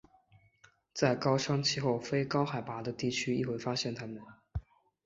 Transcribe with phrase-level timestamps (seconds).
[0.95, 4.19] 在高山气候非高海拔的地区亦会发现它们。